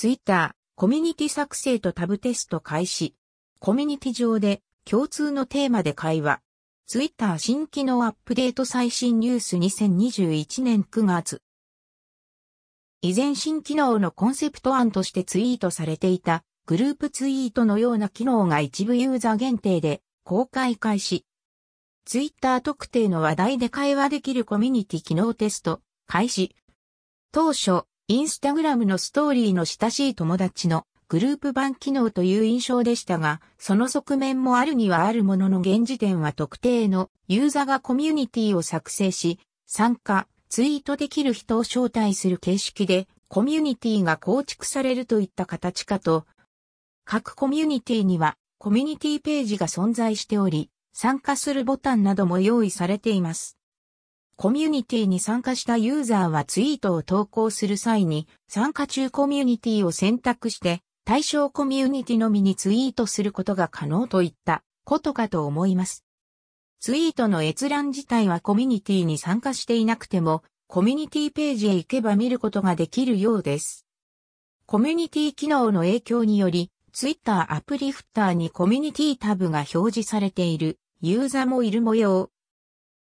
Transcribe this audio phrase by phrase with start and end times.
[0.00, 3.16] ツイッター、コミュニティ作成とタブテスト開始。
[3.58, 6.40] コミュニティ上で共通のテーマで会話。
[6.86, 11.42] ツイッター新機能アップデート最新ニュース2021年9月。
[13.02, 21.26] 以前新機能のコンセプト案としてツイートされていたグループツイートのような機能が一部ユーザー限定で公開開始。
[22.04, 26.54] ツイッター特定の話題で会話できるコミュニティ機能テスト開始。
[27.32, 46.24] 当初、インスタグラムのストーリーの親しい友達のグループ版機能という印象でしたが、その側面もあるにはあるものの現時点は特定のユーザーがコミュニティを作成し、参加、ツイートできる人を招待する形式で、コミュニティが構築されるといった形かと、
[47.04, 53.57] 各コミュニティにはコミュニティページが存在しており、参加するボタンなども用意されています。
[54.40, 66.04] コミュニティに参加したユーザーはツイートを投稿する際に参加中コミュニティを選択して対象コミュニティのみにツイートすることが可能といったことかと思います。
[66.78, 73.86] ツイートの閲覧自体はコミュニティに参加していなくてもコミュニティページへ行けば見ることができるようです。
[74.66, 82.30] コミュニティ機能の影響によりツイッターアプリフッターにコミュニティタブが表示されているユーザーもいる模様。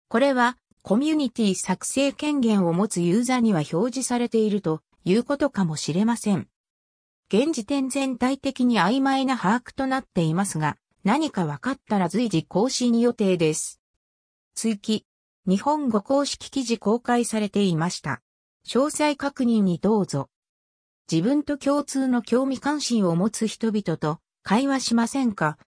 [0.08, 0.56] これは
[0.88, 6.46] コミュニティ作成権限を持つユーザーには表示されているということかもしれません。
[7.28, 13.80] 現時点全体的に曖昧な把握となっていますが、何か分かったら随時更新予定です。
[14.54, 15.04] 追記。
[15.44, 18.22] 日本語公式記事公開されていました。
[18.64, 20.30] 詳細確認にどうぞ。
[21.10, 25.58] 自分と共通の興味関心を持つ人々と会話しませんか？